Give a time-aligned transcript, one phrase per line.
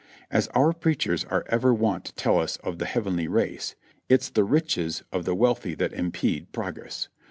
[0.31, 3.75] As our preachers are ever wont to tell us of the "heavenly race,"
[4.09, 7.07] it's the riches of the wealthy that impede progress.